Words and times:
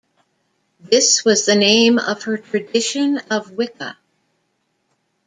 This 0.79 1.23
was 1.23 1.45
the 1.45 1.53
name 1.55 1.99
of 1.99 2.23
her 2.23 2.35
tradition 2.39 3.19
of 3.29 3.51
Wicca. 3.51 3.97